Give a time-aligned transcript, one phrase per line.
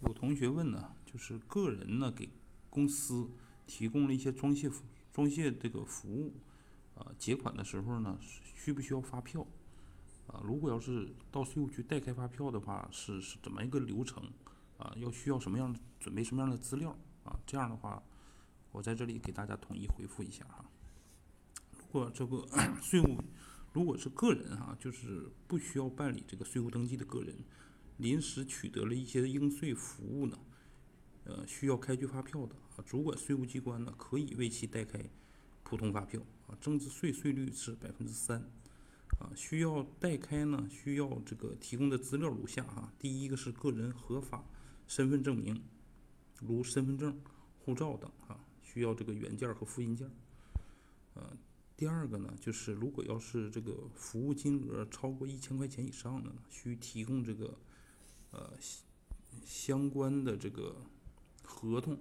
[0.00, 2.28] 有同学问呢，就是个人呢给
[2.68, 3.28] 公司
[3.66, 6.34] 提供了一些装卸服装卸这个服务，
[6.94, 9.46] 啊，结款的时候呢，需不需要发票？
[10.26, 14.22] 啊，如果要是到税务局代开发票的话，是是怎么一个流程？
[14.78, 16.96] 啊，要需要什么样准备什么样的资料？
[17.24, 18.02] 啊，这样的话，
[18.72, 20.64] 我在这里给大家统一回复一下哈。
[21.76, 22.46] 如果这个
[22.80, 23.18] 税务
[23.72, 27.36] 如果是个人哈，就是不需要办理这个税务登记的个人。
[28.00, 30.38] 临时取得了一些应税服务呢，
[31.24, 34.98] 呃，需要开具发票的啊，主管税务机关呢可以为其代开
[35.62, 38.40] 普通发票啊，增值税税率是百分之三
[39.18, 44.44] 啊，需要代开呢，需要这个提供的资料如下啊，第一个是个人合法
[44.86, 45.62] 身份证明，
[46.40, 47.20] 如身份证、
[47.58, 50.10] 护照等啊，需要这个原件和复印件，
[51.12, 51.36] 呃，
[51.76, 57.58] 第二个呢，就是如果要是这个服务金额超过一千块钱以上的呢，需提供这个。
[58.30, 58.50] 呃，
[59.44, 60.76] 相关的这个
[61.42, 61.98] 合同。